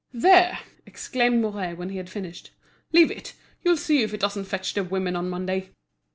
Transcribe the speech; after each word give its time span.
"There!" 0.13 0.57
exclaimed 0.87 1.43
Mouret 1.43 1.75
when 1.77 1.89
he 1.89 1.97
had 1.97 2.09
finished, 2.09 2.49
"Leave 2.91 3.11
it; 3.11 3.33
you'll 3.63 3.77
see 3.77 4.01
if 4.01 4.15
it 4.15 4.19
doesn't 4.19 4.45
fetch 4.45 4.73
the 4.73 4.83
women 4.83 5.15
on 5.15 5.29
Monday." 5.29 5.69